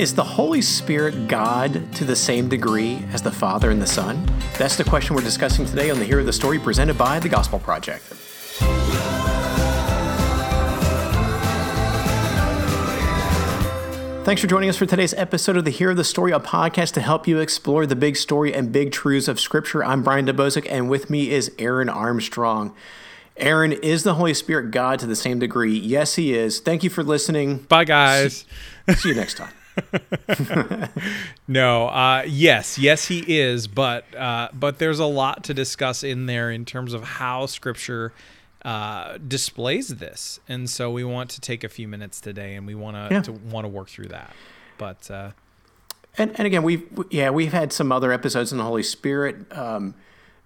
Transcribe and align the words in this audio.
Is 0.00 0.14
the 0.14 0.24
Holy 0.24 0.62
Spirit 0.62 1.28
God 1.28 1.92
to 1.96 2.06
the 2.06 2.16
same 2.16 2.48
degree 2.48 3.04
as 3.12 3.20
the 3.20 3.30
Father 3.30 3.70
and 3.70 3.82
the 3.82 3.86
Son? 3.86 4.26
That's 4.56 4.74
the 4.74 4.82
question 4.82 5.14
we're 5.14 5.20
discussing 5.20 5.66
today 5.66 5.90
on 5.90 5.98
the 5.98 6.06
Hero 6.06 6.20
of 6.20 6.26
the 6.26 6.32
Story 6.32 6.58
presented 6.58 6.96
by 6.96 7.20
the 7.20 7.28
Gospel 7.28 7.58
Project. 7.58 8.02
Thanks 14.24 14.40
for 14.40 14.46
joining 14.46 14.70
us 14.70 14.78
for 14.78 14.86
today's 14.86 15.12
episode 15.12 15.58
of 15.58 15.66
the 15.66 15.70
Hero 15.70 15.90
of 15.90 15.98
the 15.98 16.04
Story, 16.04 16.32
a 16.32 16.40
podcast 16.40 16.94
to 16.94 17.02
help 17.02 17.28
you 17.28 17.38
explore 17.38 17.84
the 17.84 17.94
big 17.94 18.16
story 18.16 18.54
and 18.54 18.72
big 18.72 18.92
truths 18.92 19.28
of 19.28 19.38
Scripture. 19.38 19.84
I'm 19.84 20.02
Brian 20.02 20.24
Dembowczyk, 20.24 20.66
and 20.70 20.88
with 20.88 21.10
me 21.10 21.30
is 21.30 21.52
Aaron 21.58 21.90
Armstrong. 21.90 22.74
Aaron, 23.36 23.72
is 23.72 24.04
the 24.04 24.14
Holy 24.14 24.32
Spirit 24.32 24.70
God 24.70 24.98
to 25.00 25.06
the 25.06 25.14
same 25.14 25.38
degree? 25.38 25.78
Yes, 25.78 26.14
he 26.14 26.32
is. 26.32 26.58
Thank 26.58 26.84
you 26.84 26.88
for 26.88 27.02
listening. 27.02 27.58
Bye, 27.58 27.84
guys. 27.84 28.46
See, 28.88 28.94
see 28.94 29.08
you 29.10 29.14
next 29.14 29.36
time. 29.36 29.52
no, 31.48 31.88
uh, 31.88 32.24
yes, 32.26 32.78
yes, 32.78 33.06
he 33.08 33.24
is, 33.38 33.66
but 33.66 34.04
uh, 34.14 34.48
but 34.52 34.78
there's 34.78 34.98
a 34.98 35.06
lot 35.06 35.44
to 35.44 35.54
discuss 35.54 36.02
in 36.02 36.26
there 36.26 36.50
in 36.50 36.64
terms 36.64 36.92
of 36.92 37.02
how 37.02 37.46
Scripture 37.46 38.12
uh, 38.64 39.18
displays 39.18 39.88
this, 39.88 40.40
and 40.48 40.68
so 40.68 40.90
we 40.90 41.04
want 41.04 41.30
to 41.30 41.40
take 41.40 41.64
a 41.64 41.68
few 41.68 41.88
minutes 41.88 42.20
today, 42.20 42.54
and 42.54 42.66
we 42.66 42.74
want 42.74 42.96
yeah. 43.10 43.22
to 43.22 43.32
want 43.32 43.64
to 43.64 43.68
work 43.68 43.88
through 43.88 44.08
that. 44.08 44.34
But 44.78 45.10
uh, 45.10 45.30
and 46.18 46.32
and 46.36 46.46
again, 46.46 46.62
we've 46.62 46.86
yeah 47.10 47.30
we've 47.30 47.52
had 47.52 47.72
some 47.72 47.92
other 47.92 48.12
episodes 48.12 48.52
in 48.52 48.58
the 48.58 48.64
Holy 48.64 48.82
Spirit. 48.82 49.36
Um, 49.56 49.94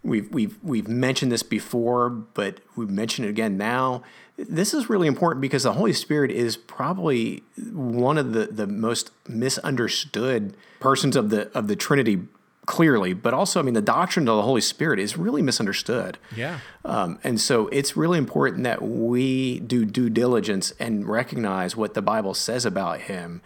we've 0.03 0.33
we've 0.33 0.59
we've 0.63 0.89
mentioned 0.89 1.33
this 1.33 1.43
before, 1.43 2.11
but 2.11 2.61
we 2.77 2.87
mention 2.87 3.25
it 3.25 3.29
again 3.29 3.57
now 3.57 4.03
this 4.37 4.75
is 4.75 4.91
really 4.91 5.07
important 5.07 5.41
because 5.41 5.63
the 5.63 5.73
Holy 5.73 5.93
Spirit 5.93 6.31
is 6.31 6.57
probably 6.57 7.43
one 7.73 8.19
of 8.19 8.33
the, 8.33 8.47
the 8.47 8.67
most 8.67 9.11
misunderstood 9.29 10.57
persons 10.81 11.17
of 11.17 11.31
the 11.31 11.51
of 11.57 11.69
the 11.69 11.77
Trinity 11.77 12.23
clearly, 12.67 13.13
but 13.13 13.35
also 13.35 13.61
I 13.61 13.63
mean 13.63 13.75
the 13.75 13.83
doctrine 13.83 14.29
of 14.29 14.37
the 14.37 14.43
Holy 14.43 14.61
Spirit 14.61 14.99
is 14.99 15.17
really 15.17 15.43
misunderstood. 15.43 16.19
Yeah. 16.35 16.61
Um, 16.85 17.19
and 17.23 17.41
so 17.41 17.69
it's 17.69 17.97
really 17.97 18.19
important 18.19 18.65
that 18.65 18.83
we 18.83 19.61
do 19.61 19.85
due 19.85 20.11
diligence 20.11 20.73
and 20.81 21.09
recognize 21.09 21.77
what 21.77 21.95
the 21.95 22.03
Bible 22.03 22.35
says 22.35 22.65
about 22.65 23.03
him. 23.03 23.41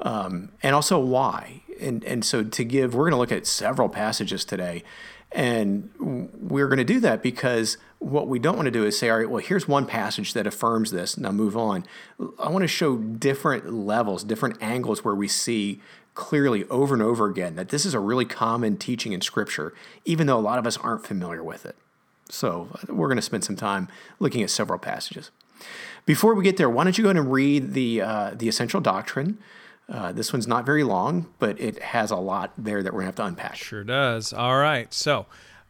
Um, 0.00 0.50
and 0.62 0.74
also 0.74 0.98
why. 0.98 1.62
And 1.80 2.04
and 2.04 2.24
so 2.24 2.44
to 2.44 2.64
give, 2.64 2.94
we're 2.94 3.04
going 3.04 3.12
to 3.12 3.18
look 3.18 3.32
at 3.32 3.46
several 3.46 3.88
passages 3.88 4.44
today, 4.44 4.82
and 5.32 5.90
we're 5.98 6.68
going 6.68 6.78
to 6.78 6.84
do 6.84 7.00
that 7.00 7.22
because 7.22 7.78
what 7.98 8.28
we 8.28 8.38
don't 8.38 8.56
want 8.56 8.66
to 8.66 8.70
do 8.70 8.84
is 8.84 8.98
say, 8.98 9.08
all 9.08 9.18
right, 9.18 9.30
well, 9.30 9.42
here's 9.42 9.66
one 9.66 9.86
passage 9.86 10.34
that 10.34 10.46
affirms 10.46 10.90
this. 10.90 11.16
Now 11.16 11.32
move 11.32 11.56
on. 11.56 11.84
I 12.38 12.50
want 12.50 12.62
to 12.62 12.68
show 12.68 12.96
different 12.96 13.72
levels, 13.72 14.22
different 14.22 14.58
angles 14.60 15.04
where 15.04 15.14
we 15.14 15.28
see 15.28 15.80
clearly 16.14 16.64
over 16.64 16.94
and 16.94 17.02
over 17.02 17.26
again 17.26 17.56
that 17.56 17.68
this 17.68 17.84
is 17.84 17.94
a 17.94 18.00
really 18.00 18.24
common 18.24 18.76
teaching 18.76 19.12
in 19.12 19.20
Scripture, 19.20 19.72
even 20.04 20.26
though 20.26 20.38
a 20.38 20.40
lot 20.40 20.58
of 20.58 20.66
us 20.66 20.76
aren't 20.78 21.06
familiar 21.06 21.42
with 21.42 21.64
it. 21.66 21.76
So 22.28 22.68
we're 22.88 23.08
going 23.08 23.16
to 23.16 23.22
spend 23.22 23.44
some 23.44 23.56
time 23.56 23.88
looking 24.18 24.42
at 24.42 24.50
several 24.50 24.78
passages. 24.78 25.30
Before 26.04 26.34
we 26.34 26.44
get 26.44 26.56
there, 26.56 26.68
why 26.68 26.84
don't 26.84 26.96
you 26.98 27.04
go 27.04 27.10
ahead 27.10 27.20
and 27.20 27.32
read 27.32 27.72
the 27.72 28.00
uh, 28.00 28.30
the 28.34 28.48
essential 28.48 28.80
doctrine? 28.80 29.38
Uh, 29.88 30.12
this 30.12 30.32
one's 30.32 30.46
not 30.46 30.66
very 30.66 30.82
long, 30.82 31.28
but 31.38 31.60
it 31.60 31.80
has 31.80 32.10
a 32.10 32.16
lot 32.16 32.52
there 32.58 32.82
that 32.82 32.92
we're 32.92 33.02
going 33.02 33.12
to 33.12 33.22
have 33.22 33.26
to 33.26 33.26
unpack. 33.26 33.54
Sure 33.54 33.84
does. 33.84 34.32
All 34.32 34.58
right. 34.58 34.92
So, 34.92 35.26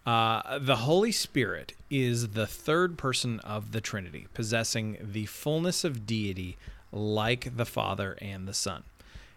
uh, 0.07 0.59
the 0.59 0.77
Holy 0.77 1.13
Spirit 1.13 1.75
is 1.91 2.29
the 2.29 2.47
third 2.47 2.99
person 2.99 3.41
of 3.41 3.73
the 3.73 3.81
Trinity, 3.81 4.27
possessing 4.35 4.99
the 5.01 5.27
fullness 5.27 5.85
of 5.85 6.07
deity 6.07 6.57
like 6.93 7.57
the 7.57 7.67
Father 7.67 8.17
and 8.21 8.47
the 8.47 8.55
Son. 8.55 8.83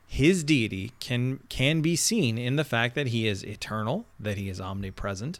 His 0.08 0.44
deity 0.44 0.92
can 1.00 1.42
can 1.50 1.82
be 1.82 1.96
seen 1.96 2.38
in 2.38 2.56
the 2.56 2.64
fact 2.64 2.96
that 2.96 3.08
he 3.08 3.28
is 3.28 3.44
eternal, 3.44 4.06
that 4.20 4.38
he 4.38 4.50
is 4.50 4.60
omnipresent, 4.60 5.40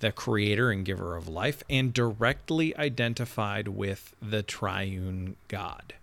the 0.00 0.12
creator 0.12 0.70
and 0.70 0.84
giver 0.84 1.16
of 1.16 1.28
life, 1.28 1.62
and 1.68 1.92
directly 1.92 2.76
identified 2.76 3.68
with 3.68 4.14
the 4.22 4.42
triune 4.42 5.36
God. 5.48 5.94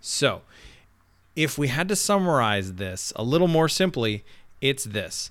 So, 0.00 0.42
if 1.36 1.56
we 1.56 1.68
had 1.68 1.88
to 1.88 1.96
summarize 1.96 2.74
this 2.74 3.12
a 3.14 3.22
little 3.22 3.48
more 3.48 3.68
simply, 3.68 4.24
it's 4.60 4.84
this 4.84 5.30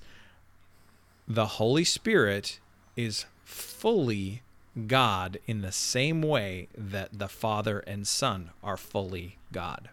the 1.26 1.46
Holy 1.46 1.84
Spirit 1.84 2.60
is 2.96 3.26
fully 3.44 4.42
God 4.86 5.38
in 5.46 5.60
the 5.60 5.72
same 5.72 6.22
way 6.22 6.68
that 6.76 7.18
the 7.18 7.28
Father 7.28 7.80
and 7.80 8.06
Son 8.06 8.50
are 8.62 8.76
fully 8.76 9.38
God. 9.52 9.90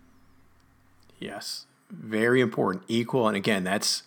Yes, 1.19 1.65
very 1.89 2.41
important. 2.41 2.83
Equal. 2.87 3.27
And 3.27 3.37
again, 3.37 3.63
that's 3.63 4.03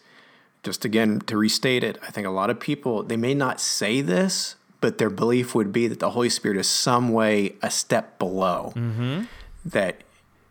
just 0.63 0.85
again 0.85 1.21
to 1.21 1.37
restate 1.37 1.85
it. 1.85 1.99
I 2.03 2.11
think 2.11 2.27
a 2.27 2.31
lot 2.31 2.51
of 2.51 2.59
people, 2.59 3.03
they 3.03 3.17
may 3.17 3.35
not 3.35 3.61
say 3.61 4.01
this, 4.01 4.57
but 4.81 4.99
their 4.99 5.11
belief 5.11 5.55
would 5.55 5.73
be 5.73 5.87
that 5.87 6.01
the 6.01 6.11
Holy 6.11 6.29
Spirit 6.29 6.59
is 6.59 6.69
some 6.69 7.13
way 7.13 7.55
a 7.63 7.71
step 7.71 8.19
below. 8.19 8.73
Mm-hmm. 8.75 9.25
That 9.65 10.03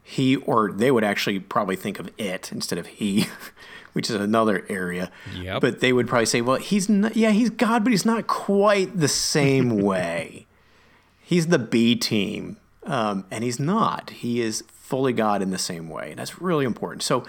he 0.04 0.36
or 0.38 0.72
they 0.72 0.92
would 0.92 1.04
actually 1.04 1.40
probably 1.40 1.76
think 1.76 2.00
of 2.00 2.10
it 2.18 2.52
instead 2.52 2.80
of 2.80 2.88
he, 2.88 3.28
which 3.94 4.10
is 4.10 4.16
another 4.16 4.66
area. 4.70 5.12
Yep. 5.36 5.62
But 5.62 5.80
they 5.80 5.94
would 5.94 6.08
probably 6.08 6.26
say, 6.26 6.42
well, 6.42 6.58
he's 6.58 6.90
not, 6.90 7.16
yeah, 7.16 7.32
he's 7.32 7.50
God, 7.50 7.84
but 7.84 7.92
he's 7.92 8.06
not 8.06 8.28
quite 8.28 9.00
the 9.00 9.08
same 9.08 9.78
way. 9.82 10.46
He's 11.22 11.48
the 11.48 11.60
B 11.60 11.96
team, 11.96 12.58
um, 12.84 13.26
and 13.32 13.44
he's 13.44 13.60
not. 13.60 14.10
He 14.10 14.42
is 14.42 14.64
fully 14.68 15.14
God 15.14 15.42
in 15.42 15.52
the 15.52 15.58
same 15.58 15.90
way. 15.90 16.12
And 16.12 16.20
that's 16.20 16.42
really 16.42 16.66
important. 16.66 17.02
So 17.02 17.24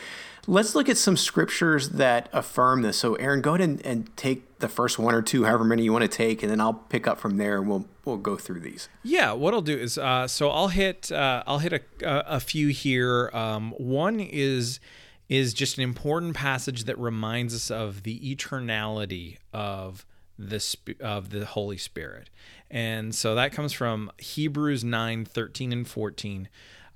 let's 0.47 0.75
look 0.75 0.89
at 0.89 0.99
some 0.99 1.17
scriptures 1.17 1.91
that 1.91 2.29
affirm 2.33 2.83
this. 2.83 2.99
So, 2.99 3.15
Aaron, 3.15 3.41
go 3.41 3.55
ahead 3.55 3.69
and, 3.69 3.87
and 3.87 4.17
take 4.17 4.59
the 4.59 4.69
first 4.69 4.99
one 4.99 5.15
or 5.15 5.23
two, 5.23 5.45
however 5.45 5.65
many 5.65 5.85
you 5.85 5.93
want 5.93 6.03
to 6.03 6.09
take, 6.09 6.43
and 6.43 6.51
then 6.51 6.61
I'll 6.61 6.75
pick 6.75 7.07
up 7.07 7.19
from 7.19 7.37
there 7.37 7.59
and 7.59 7.69
we'll 7.69 7.87
we'll 8.05 8.17
go 8.17 8.37
through 8.37 8.61
these. 8.61 8.89
Yeah, 9.03 9.33
what 9.33 9.55
I'll 9.55 9.63
do 9.63 9.77
is 9.77 9.99
uh, 9.99 10.27
so 10.27 10.51
I'll 10.51 10.69
hit 10.69 11.11
uh, 11.13 11.43
I'll 11.47 11.59
hit 11.59 11.73
a, 11.73 11.81
a, 12.03 12.41
few 12.41 12.69
here. 12.69 13.31
Um, 13.33 13.73
one 13.79 14.21
is 14.21 14.81
is 15.29 15.55
just 15.55 15.79
an 15.79 15.85
important 15.85 16.35
passage 16.35 16.85
that 16.85 16.99
reminds 16.99 17.55
us 17.55 17.71
of 17.71 18.03
the 18.03 18.35
eternality 18.35 19.39
of 19.53 20.05
the 20.39 20.77
of 21.01 21.31
the 21.31 21.47
Holy 21.47 21.79
Spirit, 21.79 22.29
and 22.71 23.15
so 23.15 23.35
that 23.35 23.53
comes 23.53 23.73
from 23.73 24.11
Hebrews 24.19 24.83
9, 24.85 25.25
13 25.25 25.73
and 25.73 25.89
fourteen, 25.89 26.49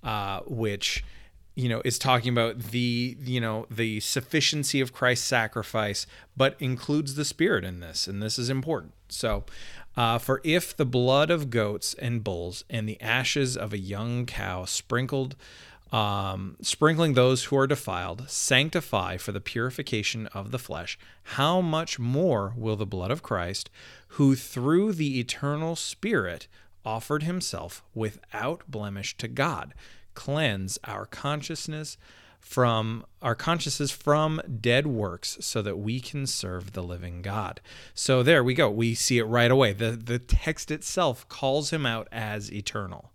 uh, 0.02 0.40
which 0.46 1.04
you 1.54 1.68
know 1.68 1.82
is 1.84 1.98
talking 1.98 2.32
about 2.32 2.58
the 2.58 3.16
you 3.20 3.40
know 3.40 3.66
the 3.70 4.00
sufficiency 4.00 4.80
of 4.80 4.92
Christ's 4.92 5.26
sacrifice, 5.26 6.06
but 6.36 6.56
includes 6.58 7.14
the 7.14 7.24
Spirit 7.24 7.64
in 7.64 7.80
this, 7.80 8.06
and 8.06 8.22
this 8.22 8.38
is 8.38 8.50
important. 8.50 8.94
So, 9.08 9.44
uh, 9.96 10.18
for 10.18 10.40
if 10.44 10.76
the 10.76 10.86
blood 10.86 11.30
of 11.30 11.50
goats 11.50 11.94
and 11.94 12.22
bulls 12.22 12.64
and 12.68 12.88
the 12.88 13.00
ashes 13.00 13.56
of 13.56 13.72
a 13.72 13.78
young 13.78 14.26
cow 14.26 14.64
sprinkled 14.66 15.34
um, 15.92 16.56
sprinkling 16.60 17.14
those 17.14 17.44
who 17.44 17.56
are 17.56 17.66
defiled, 17.66 18.28
sanctify 18.28 19.16
for 19.16 19.32
the 19.32 19.40
purification 19.40 20.26
of 20.28 20.50
the 20.50 20.58
flesh, 20.58 20.98
how 21.22 21.60
much 21.60 21.98
more 21.98 22.52
will 22.56 22.76
the 22.76 22.86
blood 22.86 23.10
of 23.10 23.22
Christ, 23.22 23.70
who 24.08 24.34
through 24.34 24.92
the 24.92 25.18
eternal 25.18 25.76
Spirit 25.76 26.46
offered 26.84 27.22
himself 27.22 27.82
without 27.94 28.62
blemish 28.68 29.16
to 29.18 29.28
God, 29.28 29.74
cleanse 30.14 30.78
our 30.84 31.06
consciousness 31.06 31.96
from 32.40 33.04
our 33.20 33.34
consciousness 33.34 33.90
from 33.90 34.40
dead 34.60 34.86
works 34.86 35.36
so 35.40 35.60
that 35.60 35.76
we 35.76 36.00
can 36.00 36.26
serve 36.26 36.72
the 36.72 36.82
living 36.82 37.20
God. 37.20 37.60
So 37.94 38.22
there 38.22 38.42
we 38.42 38.54
go. 38.54 38.70
We 38.70 38.94
see 38.94 39.18
it 39.18 39.24
right 39.24 39.50
away. 39.50 39.72
The 39.72 39.90
the 39.90 40.18
text 40.18 40.70
itself 40.70 41.28
calls 41.28 41.70
him 41.70 41.84
out 41.84 42.08
as 42.10 42.52
eternal. 42.52 43.12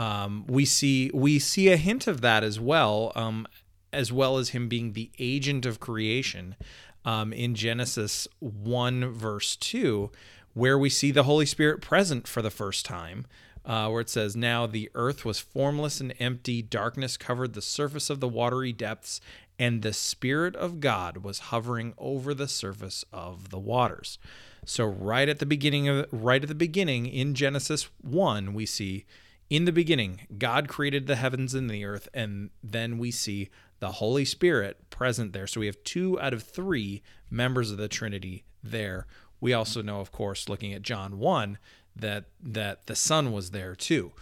Um, 0.00 0.46
we 0.46 0.64
see 0.64 1.10
we 1.12 1.38
see 1.38 1.68
a 1.68 1.76
hint 1.76 2.06
of 2.06 2.22
that 2.22 2.42
as 2.42 2.58
well, 2.58 3.12
um, 3.14 3.46
as 3.92 4.10
well 4.10 4.38
as 4.38 4.48
him 4.48 4.66
being 4.66 4.94
the 4.94 5.10
agent 5.18 5.66
of 5.66 5.78
creation 5.78 6.56
um, 7.04 7.34
in 7.34 7.54
Genesis 7.54 8.26
one 8.38 9.12
verse 9.12 9.56
two, 9.56 10.10
where 10.54 10.78
we 10.78 10.88
see 10.88 11.10
the 11.10 11.24
Holy 11.24 11.44
Spirit 11.44 11.82
present 11.82 12.26
for 12.26 12.40
the 12.40 12.50
first 12.50 12.86
time. 12.86 13.26
Uh, 13.62 13.90
where 13.90 14.00
it 14.00 14.08
says, 14.08 14.34
Now 14.34 14.66
the 14.66 14.90
earth 14.94 15.26
was 15.26 15.38
formless 15.38 16.00
and 16.00 16.14
empty, 16.18 16.62
darkness 16.62 17.18
covered 17.18 17.52
the 17.52 17.60
surface 17.60 18.08
of 18.08 18.18
the 18.18 18.26
watery 18.26 18.72
depths, 18.72 19.20
and 19.58 19.82
the 19.82 19.92
Spirit 19.92 20.56
of 20.56 20.80
God 20.80 21.18
was 21.18 21.50
hovering 21.50 21.92
over 21.98 22.32
the 22.32 22.48
surface 22.48 23.04
of 23.12 23.50
the 23.50 23.58
waters. 23.58 24.18
So 24.64 24.86
right 24.86 25.28
at 25.28 25.40
the 25.40 25.46
beginning 25.46 25.88
of 25.88 26.06
right 26.10 26.42
at 26.42 26.48
the 26.48 26.54
beginning 26.54 27.04
in 27.04 27.34
Genesis 27.34 27.90
1, 28.00 28.54
we 28.54 28.64
see 28.64 29.04
in 29.50 29.64
the 29.64 29.72
beginning, 29.72 30.28
God 30.38 30.68
created 30.68 31.08
the 31.08 31.16
heavens 31.16 31.54
and 31.54 31.68
the 31.68 31.84
earth, 31.84 32.08
and 32.14 32.50
then 32.62 32.98
we 32.98 33.10
see 33.10 33.50
the 33.80 33.92
Holy 33.92 34.24
Spirit 34.24 34.88
present 34.90 35.32
there. 35.32 35.48
So 35.48 35.58
we 35.58 35.66
have 35.66 35.82
two 35.82 36.18
out 36.20 36.32
of 36.32 36.44
three 36.44 37.02
members 37.28 37.72
of 37.72 37.76
the 37.76 37.88
Trinity 37.88 38.44
there. 38.62 39.06
We 39.40 39.52
also 39.52 39.82
know, 39.82 40.00
of 40.00 40.12
course, 40.12 40.48
looking 40.48 40.72
at 40.72 40.82
John 40.82 41.18
1, 41.18 41.58
that 41.96 42.26
that 42.40 42.86
the 42.86 42.94
Son 42.94 43.32
was 43.32 43.50
there 43.50 43.74
too. 43.74 44.12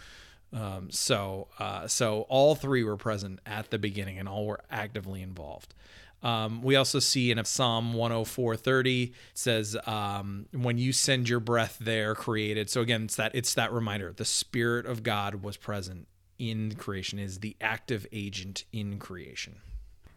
Um, 0.51 0.89
so, 0.89 1.47
uh, 1.59 1.87
so 1.87 2.21
all 2.21 2.55
three 2.55 2.83
were 2.83 2.97
present 2.97 3.39
at 3.45 3.69
the 3.69 3.77
beginning, 3.77 4.17
and 4.17 4.27
all 4.27 4.47
were 4.47 4.61
actively 4.71 5.21
involved. 5.21 5.75
Um, 6.21 6.61
we 6.61 6.75
also 6.75 6.99
see 6.99 7.31
in 7.31 7.43
Psalm 7.45 7.93
104:30 7.93 9.13
says, 9.33 9.77
um, 9.85 10.47
"When 10.51 10.77
you 10.77 10.91
send 10.91 11.29
your 11.29 11.39
breath, 11.39 11.77
there 11.79 12.15
created." 12.15 12.69
So 12.69 12.81
again, 12.81 13.03
it's 13.03 13.15
that 13.15 13.33
it's 13.33 13.53
that 13.53 13.71
reminder: 13.71 14.11
the 14.11 14.25
Spirit 14.25 14.85
of 14.85 15.03
God 15.03 15.43
was 15.43 15.57
present 15.57 16.07
in 16.37 16.75
creation, 16.75 17.19
is 17.19 17.39
the 17.39 17.55
active 17.61 18.05
agent 18.11 18.65
in 18.71 18.97
creation. 18.99 19.57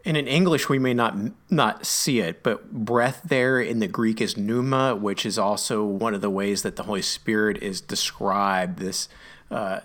And 0.05 0.17
in 0.17 0.27
English, 0.27 0.69
we 0.69 0.81
may 0.81 0.95
not 0.95 1.17
not 1.51 1.87
see 1.87 2.19
it, 2.19 2.43
but 2.43 2.73
breath 2.73 3.23
there 3.25 3.61
in 3.61 3.79
the 3.79 3.87
Greek 3.87 4.21
is 4.21 4.37
pneuma, 4.37 4.97
which 4.97 5.25
is 5.25 5.39
also 5.39 5.85
one 5.85 6.15
of 6.15 6.21
the 6.21 6.31
ways 6.31 6.63
that 6.63 6.75
the 6.75 6.83
Holy 6.85 7.03
Spirit 7.03 7.63
is 7.63 7.81
described. 7.81 8.81
This 8.81 9.09
uh, 9.51 9.81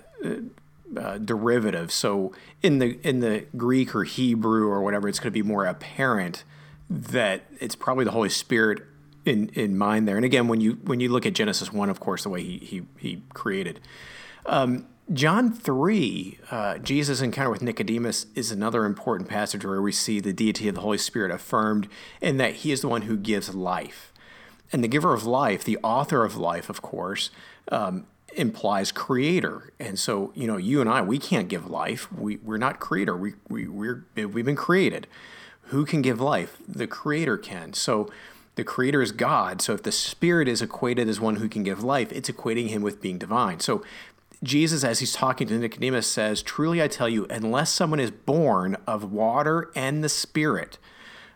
uh, 0.95 1.17
derivative. 1.17 1.91
So 1.91 2.33
in 2.61 2.79
the 2.79 2.99
in 3.07 3.19
the 3.19 3.45
Greek 3.55 3.95
or 3.95 4.03
Hebrew 4.03 4.67
or 4.67 4.81
whatever, 4.81 5.07
it's 5.07 5.19
going 5.19 5.31
to 5.31 5.31
be 5.31 5.41
more 5.41 5.65
apparent 5.65 6.43
that 6.89 7.43
it's 7.59 7.75
probably 7.75 8.05
the 8.05 8.11
Holy 8.11 8.29
Spirit 8.29 8.83
in 9.25 9.49
in 9.49 9.77
mind 9.77 10.07
there. 10.07 10.15
And 10.15 10.25
again, 10.25 10.47
when 10.47 10.61
you 10.61 10.73
when 10.83 10.99
you 10.99 11.09
look 11.09 11.25
at 11.25 11.33
Genesis 11.33 11.71
one, 11.73 11.89
of 11.89 11.99
course, 11.99 12.23
the 12.23 12.29
way 12.29 12.43
he 12.43 12.57
he 12.57 12.83
he 12.97 13.23
created. 13.33 13.79
Um, 14.45 14.87
John 15.13 15.53
3, 15.53 16.39
uh, 16.51 16.77
Jesus' 16.79 17.21
encounter 17.21 17.49
with 17.49 17.61
Nicodemus 17.61 18.25
is 18.35 18.51
another 18.51 18.83
important 18.83 19.29
passage 19.29 19.63
where 19.63 19.81
we 19.81 19.93
see 19.93 20.19
the 20.19 20.33
deity 20.33 20.67
of 20.67 20.75
the 20.75 20.81
Holy 20.81 20.97
Spirit 20.97 21.31
affirmed 21.31 21.87
in 22.19 22.35
that 22.37 22.55
he 22.55 22.73
is 22.73 22.81
the 22.81 22.89
one 22.89 23.03
who 23.03 23.15
gives 23.15 23.55
life. 23.55 24.11
And 24.73 24.83
the 24.83 24.89
giver 24.89 25.13
of 25.13 25.25
life, 25.25 25.63
the 25.63 25.77
author 25.81 26.25
of 26.25 26.35
life, 26.35 26.69
of 26.69 26.81
course, 26.81 27.29
um, 27.71 28.05
implies 28.37 28.91
creator. 28.91 29.73
And 29.79 29.97
so, 29.97 30.31
you 30.35 30.47
know, 30.47 30.57
you 30.57 30.79
and 30.79 30.89
I, 30.89 31.01
we 31.01 31.17
can't 31.17 31.47
give 31.47 31.69
life. 31.69 32.11
We, 32.11 32.37
we're 32.37 32.57
not 32.57 32.79
creator. 32.79 33.17
We, 33.17 33.33
we, 33.49 33.67
we're, 33.67 34.05
we've 34.15 34.45
been 34.45 34.55
created. 34.55 35.07
Who 35.63 35.85
can 35.85 36.01
give 36.01 36.21
life? 36.21 36.57
The 36.67 36.87
creator 36.87 37.37
can. 37.37 37.73
So 37.73 38.09
the 38.55 38.63
creator 38.63 39.01
is 39.01 39.11
God. 39.11 39.61
So 39.61 39.73
if 39.73 39.83
the 39.83 39.91
spirit 39.91 40.47
is 40.47 40.61
equated 40.61 41.09
as 41.09 41.19
one 41.19 41.37
who 41.37 41.49
can 41.49 41.63
give 41.63 41.83
life, 41.83 42.11
it's 42.11 42.29
equating 42.29 42.69
him 42.69 42.81
with 42.81 43.01
being 43.01 43.17
divine. 43.17 43.59
So 43.59 43.83
Jesus, 44.43 44.83
as 44.83 44.99
he's 44.99 45.13
talking 45.13 45.47
to 45.47 45.57
Nicodemus, 45.57 46.07
says, 46.07 46.41
Truly 46.41 46.81
I 46.81 46.87
tell 46.87 47.09
you, 47.09 47.25
unless 47.29 47.71
someone 47.71 47.99
is 47.99 48.11
born 48.11 48.77
of 48.85 49.11
water 49.11 49.71
and 49.75 50.03
the 50.03 50.09
spirit. 50.09 50.77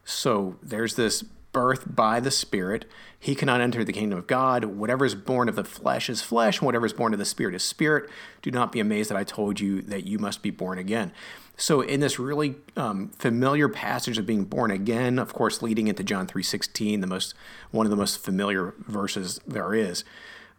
So 0.06 0.58
there's 0.62 0.96
this 0.96 1.24
birth 1.52 1.96
by 1.96 2.20
the 2.20 2.32
Spirit. 2.32 2.86
He 3.20 3.36
cannot 3.36 3.62
enter 3.62 3.84
the 3.84 3.94
kingdom 3.94 4.18
of 4.18 4.28
God. 4.28 4.66
Whatever 4.66 5.06
is 5.06 5.16
born 5.16 5.50
of 5.50 5.56
the 5.56 5.64
flesh 5.64 6.10
is 6.10 6.22
flesh, 6.22 6.60
and 6.60 6.66
whatever 6.66 6.86
is 6.86 6.94
born 6.94 7.14
of 7.14 7.20
the 7.20 7.26
Spirit 7.26 7.56
is 7.56 7.64
spirit. 7.64 8.10
Do 8.42 8.52
not 8.52 8.72
be 8.72 8.80
amazed 8.80 9.10
that 9.10 9.18
I 9.18 9.24
told 9.24 9.60
you 9.60 9.82
that 9.84 10.06
you 10.06 10.18
must 10.18 10.42
be 10.42 10.50
born 10.50 10.78
again. 10.78 11.12
So, 11.58 11.82
in 11.82 12.00
this 12.00 12.18
really 12.18 12.56
um, 12.76 13.10
familiar 13.10 13.70
passage 13.70 14.18
of 14.18 14.26
being 14.26 14.46
born 14.46 14.72
again, 14.72 15.20
of 15.20 15.34
course, 15.34 15.62
leading 15.62 15.88
into 15.88 16.04
John 16.04 16.26
three 16.26 16.42
sixteen, 16.42 17.02
the 17.02 17.08
most 17.08 17.36
one 17.70 17.86
of 17.86 17.92
the 17.92 17.96
most 17.96 18.24
familiar 18.24 18.74
verses 18.80 19.40
there 19.46 19.76
is. 19.76 20.04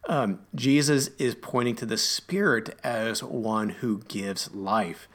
Um, 0.09 0.41
Jesus 0.55 1.09
is 1.19 1.35
pointing 1.35 1.75
to 1.77 1.87
the 1.87 1.97
Spirit 1.97 2.79
as 2.85 3.23
one 3.23 3.71
who 3.71 4.03
gives 4.09 4.53
life. 4.55 5.09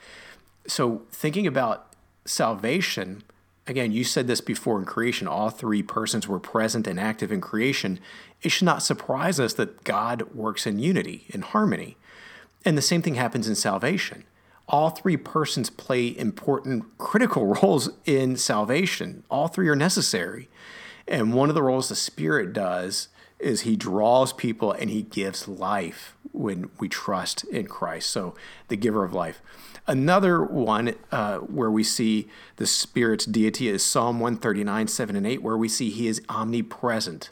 So, 0.68 1.04
thinking 1.12 1.48
about 1.48 1.94
salvation, 2.26 3.24
again, 3.68 3.92
you 3.92 4.04
said 4.04 4.28
this 4.28 4.42
before 4.42 4.80
in 4.80 4.86
creation, 4.86 5.28
all 5.28 5.50
three 5.50 5.84
persons 5.84 6.28
were 6.28 6.40
present 6.40 6.88
and 6.88 7.00
active 7.00 7.32
in 7.32 7.42
creation. 7.42 8.00
It 8.42 8.50
should 8.50 8.66
not 8.66 8.82
surprise 8.82 9.40
us 9.40 9.54
that 9.56 9.84
God 9.84 10.34
works 10.34 10.66
in 10.66 10.80
unity, 10.80 11.26
in 11.30 11.42
harmony. 11.42 11.98
And 12.66 12.78
the 12.78 12.82
same 12.82 13.02
thing 13.02 13.16
happens 13.16 13.48
in 13.48 13.56
salvation. 13.56 14.24
All 14.68 14.90
three 14.90 15.18
persons 15.18 15.70
play 15.70 16.18
important, 16.18 16.98
critical 16.98 17.48
roles 17.62 17.90
in 18.06 18.38
salvation. 18.38 19.24
All 19.30 19.48
three 19.48 19.68
are 19.68 19.76
necessary. 19.76 20.50
And 21.08 21.34
one 21.34 21.50
of 21.50 21.56
the 21.56 21.64
roles 21.64 21.90
the 21.90 21.96
Spirit 21.96 22.54
does 22.54 23.10
is 23.40 23.62
he 23.62 23.76
draws 23.76 24.34
people 24.34 24.72
and 24.72 24.90
he 24.90 25.04
gives 25.04 25.48
life 25.48 26.16
when 26.32 26.70
we 26.80 26.90
trust 26.90 27.44
in 27.46 27.68
Christ. 27.68 28.10
So, 28.10 28.36
the 28.68 28.76
giver 28.76 29.04
of 29.04 29.14
life. 29.14 29.42
Another 29.88 30.44
one 30.44 30.96
uh, 31.12 31.38
where 31.38 31.72
we 31.72 31.84
see 31.84 32.28
the 32.58 32.68
Spirit's 32.68 33.26
deity 33.26 33.70
is 33.70 33.84
Psalm 33.84 34.20
139, 34.20 34.88
7 34.88 35.16
and 35.16 35.26
8, 35.26 35.42
where 35.42 35.58
we 35.58 35.70
see 35.70 35.90
he 35.90 36.08
is 36.08 36.22
omnipresent. 36.28 37.30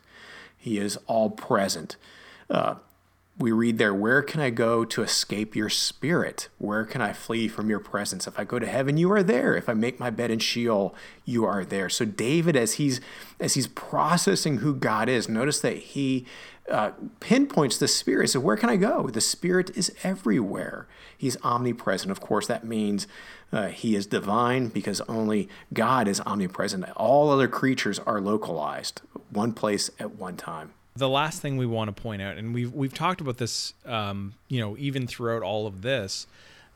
He 0.58 0.78
is 0.78 0.98
all 1.06 1.30
present. 1.30 1.98
Uh, 2.50 2.76
we 3.38 3.52
read 3.52 3.78
there, 3.78 3.94
Where 3.94 4.22
can 4.22 4.40
I 4.40 4.50
go 4.50 4.86
to 4.86 5.04
escape 5.04 5.56
your 5.56 5.70
spirit? 5.70 6.48
Where 6.58 6.86
can 6.86 7.02
I 7.02 7.12
flee 7.12 7.48
from 7.48 7.70
your 7.70 7.80
presence? 7.80 8.28
If 8.28 8.40
I 8.40 8.46
go 8.46 8.60
to 8.60 8.68
heaven, 8.68 8.96
you 8.98 9.12
are 9.12 9.24
there. 9.24 9.56
If 9.56 9.68
I 9.68 9.74
make 9.74 10.00
my 10.00 10.10
bed 10.10 10.32
in 10.32 10.40
Sheol, 10.40 10.96
you 11.26 11.44
are 11.44 11.66
there. 11.66 11.90
So 11.90 12.06
David, 12.06 12.56
as 12.56 12.74
he's 12.74 13.02
as 13.40 13.56
he's 13.56 13.68
processing 13.68 14.60
who 14.60 14.74
God 14.74 15.10
is, 15.10 15.28
notice 15.28 15.60
that 15.60 15.78
he 15.78 16.26
uh, 16.70 16.92
pinpoints 17.20 17.78
the 17.78 17.88
Spirit. 17.88 18.30
So, 18.30 18.40
where 18.40 18.58
can 18.58 18.70
I 18.70 18.76
go? 18.76 19.08
The 19.08 19.22
Spirit 19.22 19.76
is 19.76 19.94
everywhere. 20.04 20.88
He's 21.18 21.38
omnipresent. 21.44 22.12
Of 22.12 22.20
course, 22.20 22.48
that 22.48 22.64
means 22.64 23.08
uh, 23.52 23.68
He 23.68 23.96
is 23.96 24.08
divine 24.08 24.70
because 24.70 25.02
only 25.02 25.48
God 25.74 26.08
is 26.08 26.22
omnipresent. 26.22 26.86
All 26.96 27.30
other 27.30 27.48
creatures 27.48 28.00
are 28.00 28.20
localized, 28.20 29.02
one 29.30 29.54
place 29.54 29.90
at 30.00 30.16
one 30.16 30.38
time. 30.38 30.74
The 30.96 31.10
last 31.10 31.42
thing 31.42 31.58
we 31.58 31.66
want 31.66 31.96
to 31.96 32.02
point 32.02 32.22
out, 32.22 32.38
and 32.38 32.54
we've 32.54 32.74
we've 32.74 32.94
talked 32.94 33.22
about 33.22 33.38
this, 33.38 33.74
um, 33.86 34.34
you 34.48 34.60
know, 34.60 34.76
even 34.78 35.08
throughout 35.08 35.44
all 35.44 35.68
of 35.68 35.82
this, 35.82 36.26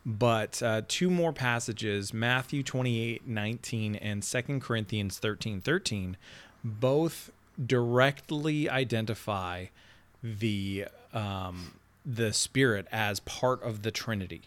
but 0.06 0.62
uh, 0.62 0.81
two 0.88 1.09
more 1.09 1.33
passages, 1.33 2.13
Matthew 2.13 2.63
28, 2.63 3.27
19 3.27 3.95
and 3.95 4.24
2 4.24 4.59
Corinthians 4.59 5.19
13, 5.19 5.62
13, 5.62 6.18
both 6.63 7.31
directly 7.65 8.69
identify 8.69 9.65
the 10.23 10.85
um, 11.13 11.73
the 12.06 12.33
Spirit 12.33 12.88
as 12.91 13.19
part 13.21 13.61
of 13.63 13.81
the 13.81 13.91
Trinity. 13.91 14.44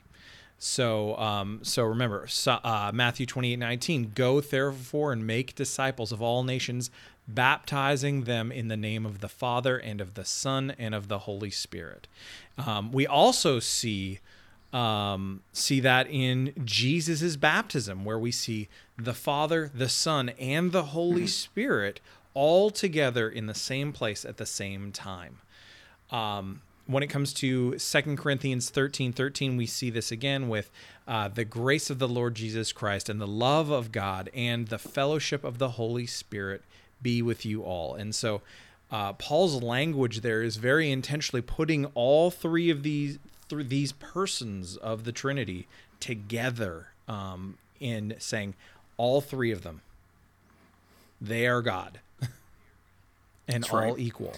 So, 0.59 1.17
um, 1.17 1.59
so 1.63 1.83
remember, 1.83 2.29
so, 2.29 2.53
uh, 2.63 2.93
Matthew 2.95 3.27
28 3.27 3.59
19, 3.59 4.13
go 4.15 4.41
therefore 4.41 5.13
and 5.13 5.27
make 5.27 5.57
disciples 5.57 6.13
of 6.13 6.23
all 6.23 6.45
nations, 6.45 6.91
baptizing 7.27 8.25
them 8.25 8.53
in 8.53 8.69
the 8.69 8.77
name 8.77 9.05
of 9.05 9.21
the 9.21 9.29
Father 9.29 9.77
and 9.77 10.01
of 10.01 10.15
the 10.15 10.25
Son 10.25 10.73
and 10.79 10.95
of 10.95 11.09
the 11.09 11.21
Holy 11.21 11.51
Spirit. 11.51 12.07
Um, 12.57 12.93
we 12.93 13.07
also 13.07 13.59
see 13.59 14.21
um, 14.73 15.43
see 15.53 15.81
that 15.81 16.07
in 16.09 16.53
Jesus's 16.65 17.37
baptism, 17.37 18.05
where 18.05 18.19
we 18.19 18.31
see 18.31 18.69
the 18.97 19.15
Father, 19.15 19.71
the 19.75 19.89
Son, 19.89 20.31
and 20.39 20.73
the 20.73 20.85
Holy. 20.85 21.27
Spirit 21.27 22.01
all 22.35 22.71
together 22.71 23.29
in 23.29 23.47
the 23.47 23.55
same 23.55 23.93
place 23.93 24.25
at 24.25 24.37
the 24.37 24.47
same 24.47 24.93
time. 24.93 25.39
Um, 26.11 26.63
when 26.87 27.03
it 27.03 27.09
comes 27.09 27.33
to 27.35 27.79
Second 27.79 28.19
Corinthians 28.19 28.71
13 28.71 29.13
13, 29.13 29.57
we 29.57 29.67
see 29.67 29.91
this 29.91 30.11
again 30.11 30.49
with 30.49 30.71
uh, 31.07 31.29
the 31.29 31.45
grace 31.45 31.91
of 31.91 31.99
the 31.99 32.09
Lord 32.09 32.35
Jesus 32.35 32.73
Christ 32.73 33.09
and 33.09 33.21
the 33.21 33.27
love 33.27 33.71
of 33.71 33.93
God 33.93 34.31
and 34.35 34.69
the 34.69 34.79
fellowship 34.79 35.45
of 35.45 35.59
the 35.59 35.71
Holy 35.71 36.07
Spirit 36.07 36.63
be 37.01 37.23
with 37.23 37.45
you 37.45 37.63
all. 37.63 37.95
And 37.95 38.15
so 38.15 38.43
uh, 38.91 39.13
Paul's 39.15 39.63
language 39.63 40.21
there 40.21 40.43
is 40.43 40.57
very 40.57 40.91
intentionally 40.91 41.43
putting 41.43 41.87
all 41.95 42.31
three 42.31 42.69
of 42.69 42.83
these 42.83 43.19
th- 43.49 43.69
these 43.69 43.93
persons 43.93 44.77
of 44.77 45.05
the 45.05 45.13
Trinity 45.13 45.67
together 46.01 46.89
um, 47.09 47.59
in 47.81 48.15
saying 48.19 48.55
all 48.97 49.21
three 49.21 49.51
of 49.51 49.63
them 49.63 49.81
they 51.23 51.47
are 51.47 51.63
God 51.63 52.01
and 53.49 53.63
That's 53.63 53.73
all 53.73 53.81
right. 53.81 53.99
equal. 53.99 54.35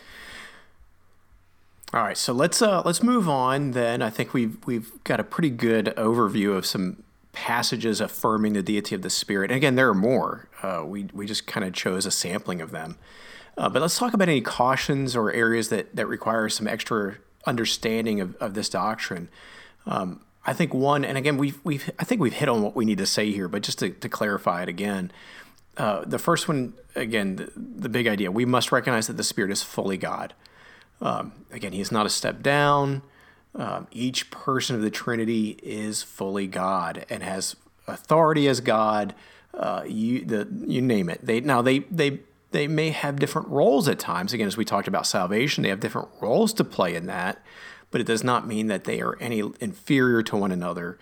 All 1.92 2.02
right, 2.02 2.16
so 2.16 2.32
let's 2.32 2.60
uh, 2.60 2.82
let's 2.84 3.02
move 3.02 3.28
on. 3.28 3.70
Then 3.70 4.02
I 4.02 4.10
think 4.10 4.34
we've 4.34 4.56
we've 4.66 4.92
got 5.04 5.20
a 5.20 5.24
pretty 5.24 5.50
good 5.50 5.94
overview 5.96 6.56
of 6.56 6.66
some 6.66 7.02
passages 7.32 8.00
affirming 8.00 8.52
the 8.52 8.62
deity 8.62 8.94
of 8.94 9.02
the 9.02 9.10
Spirit. 9.10 9.50
And 9.50 9.56
again, 9.56 9.76
there 9.76 9.88
are 9.88 9.94
more. 9.94 10.48
Uh, 10.62 10.82
we 10.84 11.04
we 11.12 11.24
just 11.26 11.46
kind 11.46 11.64
of 11.64 11.72
chose 11.72 12.04
a 12.04 12.10
sampling 12.10 12.60
of 12.60 12.72
them. 12.72 12.96
Uh, 13.56 13.68
but 13.68 13.80
let's 13.80 13.96
talk 13.96 14.12
about 14.12 14.28
any 14.28 14.40
cautions 14.40 15.14
or 15.14 15.32
areas 15.32 15.68
that 15.68 15.94
that 15.94 16.06
require 16.06 16.48
some 16.48 16.66
extra 16.66 17.16
understanding 17.46 18.20
of, 18.20 18.34
of 18.36 18.54
this 18.54 18.68
doctrine. 18.68 19.28
Um, 19.86 20.20
I 20.46 20.52
think 20.52 20.74
one, 20.74 21.04
and 21.04 21.16
again, 21.16 21.38
we've 21.38 21.60
we've 21.64 21.90
I 21.98 22.04
think 22.04 22.20
we've 22.20 22.32
hit 22.34 22.48
on 22.48 22.60
what 22.62 22.74
we 22.74 22.84
need 22.84 22.98
to 22.98 23.06
say 23.06 23.30
here, 23.30 23.46
but 23.46 23.62
just 23.62 23.78
to, 23.78 23.90
to 23.90 24.08
clarify 24.08 24.62
it 24.62 24.68
again, 24.68 25.12
uh, 25.76 26.04
the 26.04 26.18
first 26.18 26.48
one, 26.48 26.74
again, 26.94 27.36
the, 27.36 27.52
the, 27.56 27.88
big 27.88 28.06
idea 28.06 28.30
we 28.30 28.44
must 28.44 28.70
recognize 28.70 29.06
that 29.08 29.16
the 29.16 29.24
Spirit 29.24 29.50
is 29.50 29.62
fully 29.62 29.96
God. 29.96 30.34
Um, 31.00 31.32
again, 31.50 31.72
He 31.72 31.80
is 31.80 31.90
not 31.90 32.06
a 32.06 32.10
step 32.10 32.42
down. 32.42 33.02
Um, 33.54 33.86
each 33.90 34.30
person 34.30 34.76
of 34.76 34.82
the 34.82 34.90
Trinity 34.90 35.58
is 35.62 36.02
fully 36.02 36.46
God 36.46 37.06
and 37.08 37.22
has 37.22 37.56
authority 37.86 38.48
as 38.48 38.60
God. 38.60 39.14
Uh, 39.52 39.84
you 39.86 40.24
the 40.24 40.48
you 40.66 40.82
name 40.82 41.08
it. 41.08 41.24
They 41.24 41.40
now 41.40 41.62
they 41.62 41.80
they 41.80 42.20
they 42.50 42.66
may 42.68 42.90
have 42.90 43.18
different 43.18 43.48
roles 43.48 43.88
at 43.88 43.98
times. 43.98 44.32
Again, 44.32 44.46
as 44.46 44.56
we 44.56 44.64
talked 44.64 44.88
about 44.88 45.06
salvation, 45.06 45.62
they 45.62 45.68
have 45.68 45.80
different 45.80 46.08
roles 46.20 46.52
to 46.54 46.64
play 46.64 46.94
in 46.94 47.06
that. 47.06 47.42
but 47.90 48.00
it 48.00 48.06
does 48.08 48.24
not 48.24 48.46
mean 48.46 48.66
that 48.66 48.84
they 48.84 49.00
are 49.00 49.16
any 49.20 49.40
inferior 49.60 50.20
to 50.22 50.36
one 50.36 50.50
another. 50.50 50.98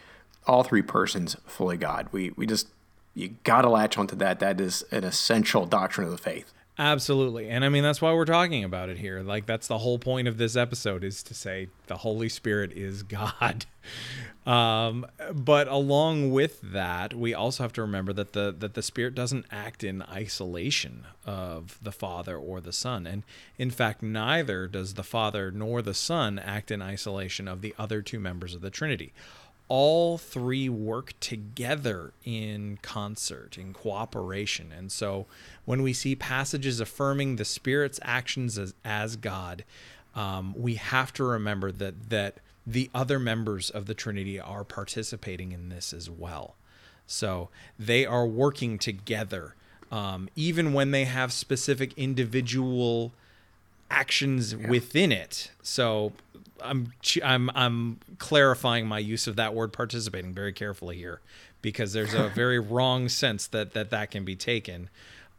All 0.46 0.62
three 0.62 0.82
persons 0.82 1.36
fully 1.46 1.78
God. 1.78 2.08
We 2.12 2.30
we 2.36 2.46
just 2.46 2.68
you 3.14 3.36
got 3.44 3.62
to 3.62 3.68
latch 3.68 3.98
onto 3.98 4.16
that. 4.16 4.40
That 4.40 4.60
is 4.60 4.82
an 4.90 5.04
essential 5.04 5.66
doctrine 5.66 6.06
of 6.06 6.12
the 6.12 6.18
faith. 6.18 6.52
Absolutely. 6.78 7.50
And 7.50 7.64
I 7.64 7.68
mean 7.68 7.82
that's 7.82 8.00
why 8.00 8.14
we're 8.14 8.24
talking 8.24 8.64
about 8.64 8.88
it 8.88 8.98
here. 8.98 9.22
Like 9.22 9.44
that's 9.44 9.66
the 9.66 9.78
whole 9.78 9.98
point 9.98 10.26
of 10.26 10.38
this 10.38 10.56
episode 10.56 11.04
is 11.04 11.22
to 11.24 11.34
say 11.34 11.68
the 11.86 11.98
Holy 11.98 12.30
Spirit 12.30 12.72
is 12.72 13.02
God. 13.04 13.66
Um, 14.46 15.06
but 15.32 15.68
along 15.68 16.30
with 16.30 16.60
that, 16.62 17.14
we 17.14 17.34
also 17.34 17.62
have 17.62 17.74
to 17.74 17.82
remember 17.82 18.12
that 18.14 18.32
the 18.32 18.54
that 18.58 18.72
the 18.72 18.82
Spirit 18.82 19.14
doesn't 19.14 19.44
act 19.50 19.84
in 19.84 20.02
isolation 20.02 21.04
of 21.26 21.78
the 21.82 21.92
Father 21.92 22.36
or 22.36 22.60
the 22.60 22.72
Son. 22.72 23.06
And 23.06 23.22
in 23.58 23.70
fact, 23.70 24.02
neither 24.02 24.66
does 24.66 24.94
the 24.94 25.04
Father 25.04 25.50
nor 25.50 25.82
the 25.82 25.94
Son 25.94 26.38
act 26.38 26.70
in 26.70 26.80
isolation 26.80 27.48
of 27.48 27.60
the 27.60 27.74
other 27.78 28.00
two 28.00 28.18
members 28.18 28.54
of 28.54 28.62
the 28.62 28.70
Trinity 28.70 29.12
all 29.74 30.18
three 30.18 30.68
work 30.68 31.14
together 31.18 32.12
in 32.26 32.78
concert, 32.82 33.56
in 33.56 33.72
cooperation. 33.72 34.70
And 34.70 34.92
so 34.92 35.24
when 35.64 35.80
we 35.80 35.94
see 35.94 36.14
passages 36.14 36.78
affirming 36.78 37.36
the 37.36 37.46
Spirit's 37.46 37.98
actions 38.02 38.58
as, 38.58 38.74
as 38.84 39.16
God, 39.16 39.64
um, 40.14 40.54
we 40.58 40.74
have 40.74 41.10
to 41.14 41.24
remember 41.24 41.72
that 41.72 42.10
that 42.10 42.36
the 42.66 42.90
other 42.94 43.18
members 43.18 43.70
of 43.70 43.86
the 43.86 43.94
Trinity 43.94 44.38
are 44.38 44.62
participating 44.62 45.52
in 45.52 45.70
this 45.70 45.94
as 45.94 46.10
well. 46.10 46.54
So 47.06 47.48
they 47.78 48.04
are 48.04 48.26
working 48.26 48.78
together, 48.78 49.54
um, 49.90 50.28
even 50.36 50.74
when 50.74 50.90
they 50.90 51.06
have 51.06 51.32
specific 51.32 51.94
individual 51.96 53.14
actions 53.90 54.52
yeah. 54.52 54.68
within 54.68 55.12
it. 55.12 55.50
So 55.62 56.12
I'm 56.62 56.92
I'm 57.22 57.50
I'm 57.54 58.00
clarifying 58.18 58.86
my 58.86 58.98
use 58.98 59.26
of 59.26 59.36
that 59.36 59.54
word 59.54 59.72
participating 59.72 60.32
very 60.32 60.52
carefully 60.52 60.96
here 60.96 61.20
because 61.60 61.92
there's 61.92 62.14
a 62.14 62.28
very 62.34 62.58
wrong 62.58 63.08
sense 63.08 63.46
that 63.48 63.72
that 63.74 63.90
that 63.90 64.10
can 64.10 64.24
be 64.24 64.36
taken. 64.36 64.90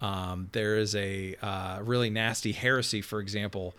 Um, 0.02 0.50
there 0.52 0.78
is 0.78 0.96
a 0.96 1.36
uh, 1.42 1.80
really 1.82 2.10
nasty 2.10 2.52
heresy, 2.52 3.02
for 3.02 3.20
example, 3.22 3.74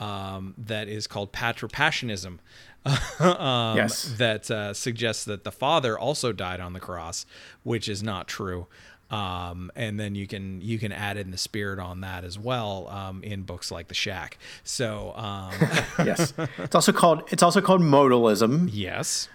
um, 0.00 0.54
that 0.58 0.88
is 0.88 1.06
called 1.06 1.32
patripassianism, 1.32 2.40
um, 3.18 3.76
yes. 3.76 4.14
that 4.18 4.50
uh, 4.50 4.72
suggests 4.72 5.24
that 5.24 5.44
the 5.44 5.52
Father 5.52 5.98
also 5.98 6.32
died 6.32 6.60
on 6.60 6.72
the 6.72 6.80
cross, 6.80 7.26
which 7.62 7.88
is 7.88 8.02
not 8.02 8.28
true. 8.28 8.66
Um, 9.10 9.72
and 9.74 9.98
then 9.98 10.14
you 10.14 10.26
can 10.26 10.60
you 10.60 10.78
can 10.78 10.92
add 10.92 11.16
in 11.16 11.30
the 11.30 11.38
spirit 11.38 11.78
on 11.78 12.02
that 12.02 12.24
as 12.24 12.38
well 12.38 12.88
um, 12.88 13.22
in 13.22 13.42
books 13.42 13.70
like 13.70 13.88
the 13.88 13.94
shack. 13.94 14.36
So 14.64 15.14
um, 15.16 15.52
yes. 16.04 16.34
It's 16.58 16.74
also 16.74 16.92
called 16.92 17.22
it's 17.32 17.42
also 17.42 17.60
called 17.62 17.80
modalism. 17.80 18.68
Yes. 18.70 19.28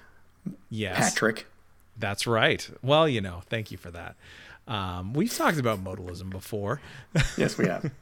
Yes. 0.70 1.10
Patrick. 1.12 1.48
That's 1.98 2.28
right. 2.28 2.70
Well 2.84 3.08
you 3.08 3.20
know 3.20 3.42
thank 3.50 3.72
you 3.72 3.78
for 3.78 3.90
that 3.92 4.16
um, 4.68 5.14
we've 5.14 5.34
talked 5.34 5.58
about 5.58 5.84
modalism 5.84 6.30
before. 6.30 6.80
yes, 7.38 7.58
we 7.58 7.68
have. 7.68 7.92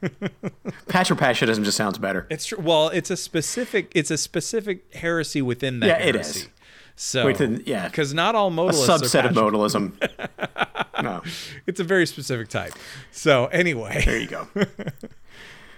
Patripassianism 0.88 1.64
just 1.64 1.76
sounds 1.76 1.98
better. 1.98 2.26
It's 2.30 2.46
true. 2.46 2.58
Well, 2.60 2.88
it's 2.88 3.10
a 3.10 3.16
specific. 3.16 3.90
It's 3.94 4.10
a 4.10 4.18
specific 4.18 4.94
heresy 4.94 5.42
within 5.42 5.80
that. 5.80 5.86
Yeah, 5.86 5.98
heresy. 5.98 6.40
it 6.40 6.44
is. 6.44 6.48
So, 6.94 7.24
Within, 7.24 7.62
yeah, 7.66 7.88
because 7.88 8.12
not 8.12 8.34
all 8.34 8.50
modalists 8.50 8.84
a 8.84 9.18
subset 9.18 9.24
of 9.24 9.34
modalism. 9.34 9.92
no, 11.02 11.22
it's 11.66 11.80
a 11.80 11.84
very 11.84 12.06
specific 12.06 12.48
type. 12.48 12.74
So 13.10 13.46
anyway, 13.46 14.02
there 14.04 14.18
you 14.18 14.26
go. 14.28 14.46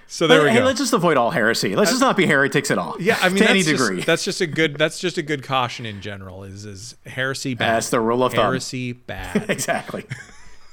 so 0.08 0.26
there 0.26 0.42
we 0.42 0.50
hey, 0.50 0.58
go. 0.58 0.64
let's 0.64 0.80
just 0.80 0.92
avoid 0.92 1.16
all 1.16 1.30
heresy. 1.30 1.76
Let's 1.76 1.90
uh, 1.90 1.92
just 1.92 2.00
not 2.00 2.16
be 2.16 2.26
heretics 2.26 2.70
at 2.70 2.78
all. 2.78 2.96
Yeah, 3.00 3.16
I 3.22 3.28
mean, 3.28 3.44
to 3.44 3.48
any 3.48 3.62
just, 3.62 3.70
degree. 3.70 4.02
That's 4.02 4.24
just 4.24 4.40
a 4.40 4.46
good. 4.46 4.76
That's 4.76 4.98
just 4.98 5.16
a 5.16 5.22
good 5.22 5.44
caution 5.44 5.86
in 5.86 6.00
general. 6.00 6.42
Is 6.42 6.66
is 6.66 6.96
heresy 7.06 7.54
bad? 7.54 7.76
That's 7.76 7.90
the 7.90 8.00
rule 8.00 8.24
of 8.24 8.32
thumb. 8.32 8.44
Heresy 8.44 8.92
bad. 8.92 9.48
exactly. 9.48 10.04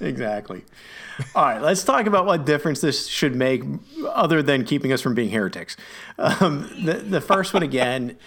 Exactly. 0.02 0.64
All 1.36 1.46
right, 1.46 1.62
let's 1.62 1.84
talk 1.84 2.08
about 2.08 2.26
what 2.26 2.46
difference 2.46 2.82
this 2.82 3.08
should 3.08 3.36
make, 3.36 3.64
other 4.10 4.42
than 4.42 4.66
keeping 4.66 4.92
us 4.92 5.02
from 5.02 5.14
being 5.14 5.30
heretics. 5.30 5.78
Um, 6.18 6.70
the 6.84 6.94
the 6.94 7.22
first 7.22 7.54
one 7.54 7.64
again 7.64 8.18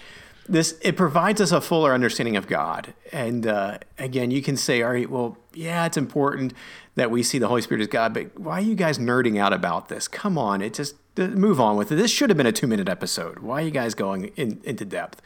this 0.47 0.77
it 0.81 0.95
provides 0.95 1.41
us 1.41 1.51
a 1.51 1.59
fuller 1.59 1.93
understanding 1.93 2.35
of 2.35 2.47
God. 2.47 2.93
And 3.11 3.47
uh, 3.47 3.79
again, 3.97 4.31
you 4.31 4.41
can 4.41 4.57
say, 4.57 4.81
all 4.81 4.91
right, 4.91 5.09
well, 5.09 5.37
yeah, 5.53 5.85
it's 5.85 5.97
important 5.97 6.53
that 6.95 7.11
we 7.11 7.23
see 7.23 7.39
the 7.39 7.47
Holy 7.47 7.61
Spirit 7.61 7.81
as 7.81 7.87
God, 7.87 8.13
but 8.13 8.39
why 8.39 8.59
are 8.59 8.63
you 8.63 8.75
guys 8.75 8.97
nerding 8.97 9.39
out 9.39 9.53
about 9.53 9.89
this? 9.89 10.07
Come 10.07 10.37
on, 10.37 10.61
it 10.61 10.73
just 10.73 10.95
move 11.17 11.59
on 11.59 11.77
with 11.77 11.91
it. 11.91 11.95
This 11.95 12.11
should 12.11 12.29
have 12.29 12.37
been 12.37 12.45
a 12.45 12.51
two 12.51 12.67
minute 12.67 12.87
episode. 12.87 13.39
Why 13.39 13.61
are 13.61 13.65
you 13.65 13.71
guys 13.71 13.95
going 13.95 14.25
in, 14.35 14.61
into 14.63 14.85
depth? 14.85 15.21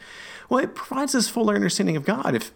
Well, 0.48 0.62
it 0.64 0.74
provides 0.74 1.14
us 1.14 1.28
fuller 1.28 1.54
understanding 1.54 1.96
of 1.96 2.04
God. 2.04 2.34
If 2.34 2.52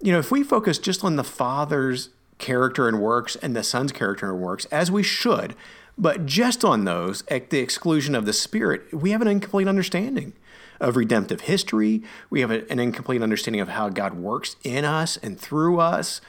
you 0.00 0.12
know, 0.12 0.18
if 0.18 0.30
we 0.30 0.42
focus 0.42 0.78
just 0.78 1.04
on 1.04 1.16
the 1.16 1.24
Father's 1.24 2.10
character 2.38 2.88
and 2.88 3.00
works 3.00 3.36
and 3.36 3.54
the 3.54 3.62
Son's 3.62 3.92
character 3.92 4.30
and 4.30 4.40
works, 4.40 4.64
as 4.66 4.90
we 4.90 5.02
should, 5.02 5.54
but 5.98 6.26
just 6.26 6.64
on 6.64 6.84
those 6.84 7.22
at 7.28 7.50
the 7.50 7.58
exclusion 7.58 8.14
of 8.14 8.26
the 8.26 8.32
Spirit, 8.32 8.92
we 8.92 9.10
have 9.10 9.22
an 9.22 9.28
incomplete 9.28 9.68
understanding 9.68 10.32
of 10.80 10.96
redemptive 10.96 11.42
history. 11.42 12.02
We 12.28 12.40
have 12.40 12.50
a, 12.50 12.70
an 12.70 12.78
incomplete 12.78 13.22
understanding 13.22 13.60
of 13.60 13.68
how 13.68 13.88
God 13.88 14.14
works 14.14 14.56
in 14.64 14.84
us 14.84 15.16
and 15.18 15.38
through 15.38 15.78
us. 15.78 16.20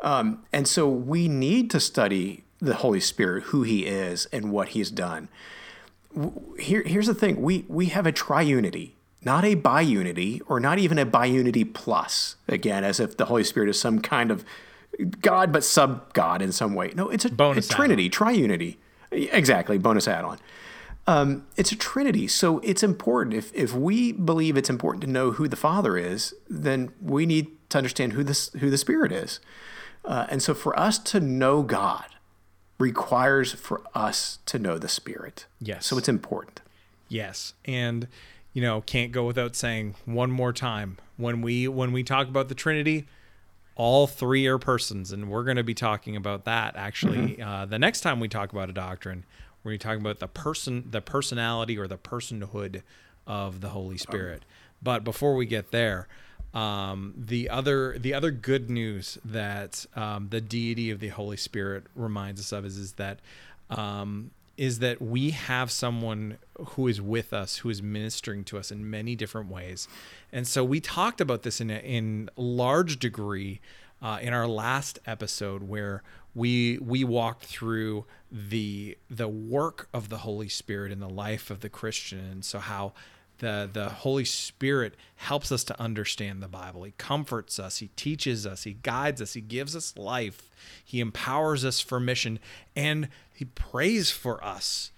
Um, 0.00 0.44
and 0.52 0.68
so 0.68 0.88
we 0.88 1.28
need 1.28 1.70
to 1.70 1.80
study 1.80 2.44
the 2.58 2.74
Holy 2.74 3.00
Spirit, 3.00 3.44
who 3.44 3.62
He 3.62 3.86
is, 3.86 4.26
and 4.26 4.52
what 4.52 4.68
He's 4.68 4.90
done. 4.90 5.28
Here, 6.58 6.82
here's 6.84 7.06
the 7.06 7.14
thing 7.14 7.40
we, 7.40 7.64
we 7.68 7.86
have 7.86 8.06
a 8.06 8.12
triunity, 8.12 8.92
not 9.24 9.44
a 9.44 9.56
biunity, 9.56 10.40
or 10.46 10.60
not 10.60 10.78
even 10.78 10.98
a 10.98 11.06
biunity 11.06 11.72
plus, 11.72 12.36
again, 12.46 12.84
as 12.84 13.00
if 13.00 13.16
the 13.16 13.26
Holy 13.26 13.44
Spirit 13.44 13.70
is 13.70 13.80
some 13.80 14.00
kind 14.00 14.30
of 14.30 14.44
God, 15.20 15.52
but 15.52 15.64
sub 15.64 16.12
God 16.12 16.42
in 16.42 16.52
some 16.52 16.74
way. 16.74 16.92
No, 16.94 17.08
it's 17.08 17.24
a, 17.24 17.30
bonus 17.30 17.70
a 17.70 17.72
Trinity, 17.72 18.10
triunity. 18.10 18.76
Exactly, 19.10 19.78
bonus 19.78 20.08
add 20.08 20.24
on. 20.24 20.38
Um, 21.06 21.46
it's 21.56 21.72
a 21.72 21.76
trinity. 21.76 22.28
So 22.28 22.60
it's 22.60 22.82
important. 22.82 23.34
If, 23.34 23.52
if 23.54 23.74
we 23.74 24.12
believe 24.12 24.56
it's 24.56 24.70
important 24.70 25.02
to 25.02 25.10
know 25.10 25.32
who 25.32 25.48
the 25.48 25.56
Father 25.56 25.96
is, 25.96 26.34
then 26.48 26.92
we 27.00 27.26
need 27.26 27.48
to 27.70 27.78
understand 27.78 28.12
who, 28.12 28.22
this, 28.22 28.50
who 28.60 28.70
the 28.70 28.78
Spirit 28.78 29.12
is. 29.12 29.40
Uh, 30.04 30.26
and 30.28 30.42
so 30.42 30.54
for 30.54 30.78
us 30.78 30.98
to 30.98 31.20
know 31.20 31.62
God 31.62 32.04
requires 32.78 33.52
for 33.52 33.82
us 33.94 34.38
to 34.46 34.58
know 34.58 34.78
the 34.78 34.88
Spirit. 34.88 35.46
Yes. 35.60 35.86
So 35.86 35.98
it's 35.98 36.08
important. 36.08 36.60
Yes. 37.08 37.54
And, 37.64 38.08
you 38.52 38.62
know, 38.62 38.80
can't 38.82 39.12
go 39.12 39.24
without 39.26 39.56
saying 39.56 39.96
one 40.04 40.30
more 40.30 40.52
time 40.52 40.98
when 41.16 41.42
we 41.42 41.68
when 41.68 41.92
we 41.92 42.02
talk 42.02 42.28
about 42.28 42.48
the 42.48 42.54
Trinity, 42.54 43.06
all 43.74 44.06
three 44.06 44.46
are 44.46 44.58
persons, 44.58 45.12
and 45.12 45.30
we're 45.30 45.44
going 45.44 45.56
to 45.56 45.64
be 45.64 45.74
talking 45.74 46.16
about 46.16 46.44
that 46.44 46.76
actually 46.76 47.36
mm-hmm. 47.36 47.42
uh, 47.42 47.66
the 47.66 47.78
next 47.78 48.00
time 48.00 48.20
we 48.20 48.28
talk 48.28 48.52
about 48.52 48.68
a 48.68 48.72
doctrine 48.72 49.24
We're 49.62 49.70
going 49.70 49.78
to 49.78 49.84
be 49.84 49.88
talking 49.88 50.00
about 50.00 50.18
the 50.18 50.28
person, 50.28 50.88
the 50.90 51.00
personality 51.00 51.78
or 51.78 51.86
the 51.86 51.98
personhood 51.98 52.82
of 53.26 53.60
the 53.60 53.70
Holy 53.70 53.98
Spirit. 53.98 54.44
But 54.82 55.04
before 55.04 55.36
we 55.36 55.46
get 55.46 55.70
there, 55.70 56.08
um, 56.54 57.14
the 57.16 57.48
other 57.48 57.96
the 57.98 58.12
other 58.12 58.30
good 58.30 58.68
news 58.68 59.16
that 59.24 59.86
um, 59.96 60.28
the 60.28 60.40
deity 60.40 60.90
of 60.90 61.00
the 61.00 61.08
Holy 61.08 61.36
Spirit 61.36 61.84
reminds 61.94 62.40
us 62.40 62.52
of 62.52 62.66
is 62.66 62.76
is 62.76 62.92
that 62.94 63.20
um, 63.70 64.32
is 64.56 64.78
that 64.80 65.00
we 65.00 65.30
have 65.30 65.70
someone 65.70 66.38
who 66.70 66.88
is 66.88 67.00
with 67.00 67.32
us, 67.32 67.58
who 67.58 67.70
is 67.70 67.82
ministering 67.82 68.44
to 68.44 68.58
us 68.58 68.70
in 68.70 68.88
many 68.88 69.16
different 69.16 69.50
ways, 69.50 69.88
and 70.32 70.46
so 70.46 70.64
we 70.64 70.80
talked 70.80 71.20
about 71.20 71.42
this 71.42 71.60
in 71.60 71.70
a, 71.70 71.78
in 71.78 72.28
large 72.36 72.98
degree 72.98 73.60
uh, 74.02 74.18
in 74.20 74.32
our 74.32 74.48
last 74.48 74.98
episode 75.06 75.62
where 75.62 76.02
we 76.34 76.78
we 76.78 77.04
walked 77.04 77.44
through 77.44 78.04
the 78.30 78.96
the 79.08 79.28
work 79.28 79.88
of 79.92 80.08
the 80.08 80.18
Holy 80.18 80.48
Spirit 80.48 80.90
in 80.90 81.00
the 81.00 81.08
life 81.08 81.50
of 81.50 81.60
the 81.60 81.68
Christian, 81.68 82.20
and 82.20 82.44
so 82.44 82.58
how 82.58 82.92
the 83.42 83.68
the 83.70 83.88
Holy 83.90 84.24
Spirit 84.24 84.94
helps 85.16 85.52
us 85.52 85.64
to 85.64 85.78
understand 85.78 86.42
the 86.42 86.48
Bible. 86.48 86.84
He 86.84 86.94
comforts 86.96 87.58
us, 87.58 87.78
he 87.78 87.88
teaches 87.88 88.46
us, 88.46 88.62
he 88.62 88.74
guides 88.74 89.20
us, 89.20 89.34
he 89.34 89.40
gives 89.40 89.76
us 89.76 89.94
life, 89.98 90.48
he 90.82 91.00
empowers 91.00 91.64
us 91.64 91.80
for 91.80 92.00
mission, 92.00 92.38
and 92.74 93.08
he 93.34 93.44
prays 93.44 94.10
for 94.10 94.42
us. 94.42 94.92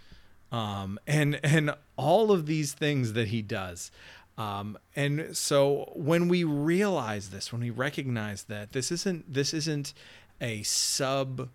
Um, 0.53 1.01
and 1.07 1.41
and 1.43 1.75
all 1.97 2.31
of 2.31 2.47
these 2.47 2.75
things 2.75 3.15
that 3.15 3.29
he 3.29 3.43
does. 3.43 3.91
Um, 4.37 4.79
and 4.95 5.37
so 5.37 5.91
when 5.97 6.29
we 6.29 6.45
realize 6.45 7.31
this, 7.31 7.51
when 7.51 7.63
we 7.63 7.71
recognize 7.71 8.45
that 8.45 8.73
this 8.73 8.93
isn't 8.93 9.33
this 9.33 9.55
isn't 9.55 9.95
a 10.41 10.63
sub 10.65 11.49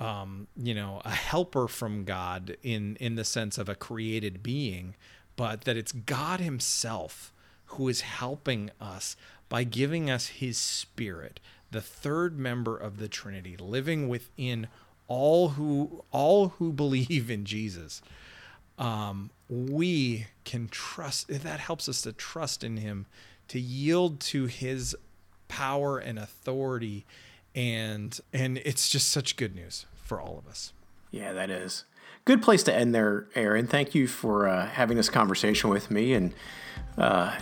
um, 0.00 0.46
you 0.56 0.74
know, 0.74 1.02
a 1.04 1.10
helper 1.10 1.68
from 1.68 2.04
God 2.04 2.56
in 2.62 2.96
in 2.96 3.16
the 3.16 3.24
sense 3.24 3.58
of 3.58 3.68
a 3.68 3.74
created 3.74 4.42
being, 4.42 4.94
but 5.40 5.62
that 5.62 5.74
it's 5.74 5.92
God 5.92 6.38
Himself 6.38 7.32
who 7.68 7.88
is 7.88 8.02
helping 8.02 8.70
us 8.78 9.16
by 9.48 9.64
giving 9.64 10.10
us 10.10 10.26
His 10.26 10.58
Spirit, 10.58 11.40
the 11.70 11.80
third 11.80 12.38
member 12.38 12.76
of 12.76 12.98
the 12.98 13.08
Trinity, 13.08 13.56
living 13.56 14.06
within 14.06 14.66
all 15.08 15.50
who 15.50 16.04
all 16.10 16.48
who 16.58 16.72
believe 16.84 17.30
in 17.30 17.46
Jesus. 17.46 18.02
um, 18.78 19.30
we 19.48 20.26
can 20.44 20.68
trust. 20.68 21.28
That 21.28 21.58
helps 21.58 21.88
us 21.88 22.02
to 22.02 22.12
trust 22.12 22.62
in 22.62 22.76
Him, 22.76 23.06
to 23.48 23.58
yield 23.58 24.20
to 24.20 24.44
His 24.44 24.94
power 25.48 25.98
and 25.98 26.18
authority, 26.18 27.06
and 27.54 28.20
and 28.34 28.58
it's 28.58 28.90
just 28.90 29.08
such 29.08 29.36
good 29.36 29.54
news 29.54 29.86
for 30.04 30.20
all 30.20 30.36
of 30.36 30.46
us. 30.50 30.74
Yeah, 31.10 31.32
that 31.32 31.48
is 31.48 31.84
good 32.30 32.42
place 32.42 32.62
to 32.62 32.72
end 32.72 32.94
there, 32.94 33.26
Aaron. 33.34 33.66
Thank 33.66 33.92
you 33.92 34.06
for 34.06 34.46
uh, 34.46 34.64
having 34.64 34.96
this 34.96 35.08
conversation 35.08 35.68
with 35.68 35.90
me. 35.90 36.14
And 36.14 36.32
uh, 36.96 37.36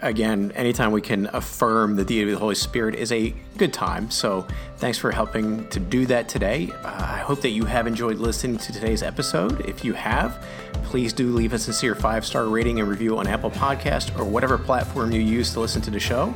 again, 0.00 0.50
anytime 0.52 0.92
we 0.92 1.02
can 1.02 1.28
affirm 1.34 1.96
the 1.96 2.06
deity 2.06 2.30
of 2.30 2.36
the 2.36 2.40
Holy 2.40 2.54
Spirit 2.54 2.94
is 2.94 3.12
a 3.12 3.34
good 3.58 3.74
time. 3.74 4.10
So 4.10 4.46
thanks 4.78 4.96
for 4.96 5.10
helping 5.10 5.68
to 5.68 5.78
do 5.78 6.06
that 6.06 6.30
today. 6.30 6.70
Uh, 6.82 6.86
I 6.86 7.18
hope 7.18 7.42
that 7.42 7.50
you 7.50 7.66
have 7.66 7.86
enjoyed 7.86 8.16
listening 8.16 8.56
to 8.56 8.72
today's 8.72 9.02
episode. 9.02 9.60
If 9.68 9.84
you 9.84 9.92
have, 9.92 10.42
please 10.84 11.12
do 11.12 11.34
leave 11.34 11.52
a 11.52 11.58
sincere 11.58 11.94
five 11.94 12.24
star 12.24 12.46
rating 12.46 12.80
and 12.80 12.88
review 12.88 13.18
on 13.18 13.26
Apple 13.26 13.50
Podcast 13.50 14.18
or 14.18 14.24
whatever 14.24 14.56
platform 14.56 15.12
you 15.12 15.20
use 15.20 15.52
to 15.52 15.60
listen 15.60 15.82
to 15.82 15.90
the 15.90 16.00
show. 16.00 16.34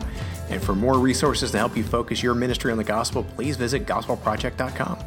And 0.51 0.63
for 0.63 0.75
more 0.75 0.99
resources 0.99 1.53
to 1.53 1.57
help 1.59 1.75
you 1.75 1.83
focus 1.83 2.23
your 2.23 2.35
ministry 2.35 2.71
on 2.71 2.77
the 2.77 2.85
gospel, 2.85 3.25
please 3.25 3.57
visit 3.57 3.87
gospelproject.com. 3.87 4.99